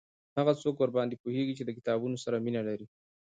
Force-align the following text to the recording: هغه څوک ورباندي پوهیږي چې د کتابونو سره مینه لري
هغه 0.37 0.53
څوک 0.61 0.75
ورباندي 0.79 1.15
پوهیږي 1.23 1.53
چې 1.57 1.63
د 1.65 1.69
کتابونو 1.77 2.17
سره 2.23 2.41
مینه 2.45 2.61
لري 2.69 2.85